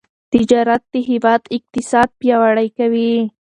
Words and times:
تجارت 0.33 0.81
د 0.93 0.95
هیواد 1.09 1.41
اقتصاد 1.57 2.09
پیاوړی 2.19 2.67
کوي. 2.77 3.13